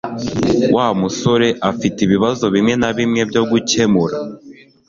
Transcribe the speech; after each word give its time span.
wa 0.75 0.87
musoreafite 0.99 1.99
ibibazo 2.03 2.45
bimwe 2.53 2.73
na 2.81 2.89
bimwe 2.97 3.21
byo 3.29 3.43
gukemura 3.49 4.15